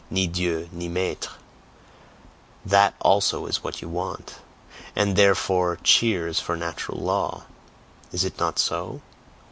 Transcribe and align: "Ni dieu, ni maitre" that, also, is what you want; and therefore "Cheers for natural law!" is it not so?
"Ni 0.09 0.25
dieu, 0.25 0.67
ni 0.71 0.87
maitre" 0.89 1.33
that, 2.65 2.95
also, 3.01 3.45
is 3.45 3.63
what 3.63 3.83
you 3.83 3.87
want; 3.87 4.37
and 4.95 5.15
therefore 5.15 5.77
"Cheers 5.83 6.39
for 6.39 6.57
natural 6.57 6.97
law!" 6.99 7.43
is 8.11 8.23
it 8.23 8.39
not 8.39 8.57
so? 8.57 9.01